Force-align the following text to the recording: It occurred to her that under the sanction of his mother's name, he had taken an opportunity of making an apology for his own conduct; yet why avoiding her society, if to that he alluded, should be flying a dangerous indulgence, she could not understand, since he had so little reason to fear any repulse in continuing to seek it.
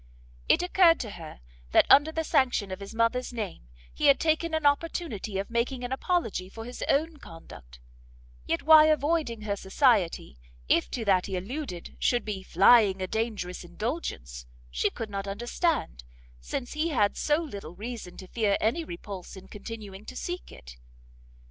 It 0.49 0.63
occurred 0.63 0.99
to 1.01 1.11
her 1.11 1.41
that 1.73 1.85
under 1.87 2.11
the 2.11 2.23
sanction 2.23 2.71
of 2.71 2.79
his 2.79 2.95
mother's 2.95 3.31
name, 3.31 3.69
he 3.93 4.07
had 4.07 4.19
taken 4.19 4.55
an 4.55 4.65
opportunity 4.65 5.37
of 5.37 5.51
making 5.51 5.83
an 5.83 5.91
apology 5.91 6.49
for 6.49 6.65
his 6.65 6.83
own 6.89 7.17
conduct; 7.17 7.79
yet 8.47 8.63
why 8.63 8.85
avoiding 8.85 9.41
her 9.41 9.55
society, 9.55 10.39
if 10.67 10.89
to 10.89 11.05
that 11.05 11.27
he 11.27 11.37
alluded, 11.37 11.97
should 11.99 12.25
be 12.25 12.41
flying 12.41 12.99
a 12.99 13.05
dangerous 13.05 13.63
indulgence, 13.63 14.47
she 14.71 14.89
could 14.89 15.11
not 15.11 15.27
understand, 15.27 16.03
since 16.39 16.73
he 16.73 16.87
had 16.89 17.15
so 17.15 17.39
little 17.39 17.75
reason 17.75 18.17
to 18.17 18.27
fear 18.27 18.57
any 18.59 18.83
repulse 18.83 19.35
in 19.35 19.47
continuing 19.47 20.03
to 20.05 20.15
seek 20.15 20.51
it. 20.51 20.77